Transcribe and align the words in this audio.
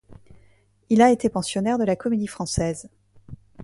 Il 0.89 1.03
a 1.03 1.11
été 1.11 1.29
pensionnaire 1.29 1.77
de 1.77 1.83
la 1.83 1.95
Comédie-Française. 1.95 2.89